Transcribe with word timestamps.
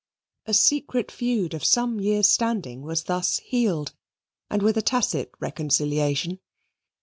A 0.47 0.53
secret 0.55 1.11
feud 1.11 1.53
of 1.53 1.63
some 1.63 1.99
years' 1.99 2.27
standing 2.27 2.81
was 2.81 3.03
thus 3.03 3.37
healed, 3.37 3.93
and 4.49 4.63
with 4.63 4.75
a 4.75 4.81
tacit 4.81 5.29
reconciliation. 5.39 6.39